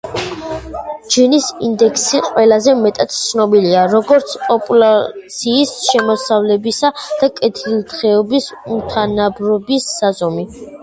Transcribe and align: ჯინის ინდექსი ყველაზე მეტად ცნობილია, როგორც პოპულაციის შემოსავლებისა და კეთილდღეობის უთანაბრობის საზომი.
ჯინის 1.15 1.47
ინდექსი 1.65 2.21
ყველაზე 2.29 2.71
მეტად 2.85 3.11
ცნობილია, 3.17 3.83
როგორც 3.91 4.33
პოპულაციის 4.45 5.73
შემოსავლებისა 5.89 6.91
და 7.03 7.29
კეთილდღეობის 7.41 8.47
უთანაბრობის 8.79 9.91
საზომი. 9.99 10.47